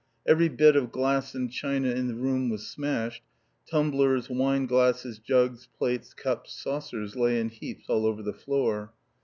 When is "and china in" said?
1.35-2.07